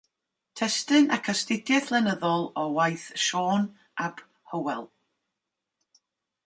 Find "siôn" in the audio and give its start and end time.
3.25-3.63